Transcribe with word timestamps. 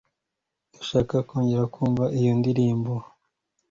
ndashaka 0.69 1.15
kongera 1.27 1.63
kumva 1.73 2.03
iyo 2.19 2.31
ndirimbo 2.39 2.93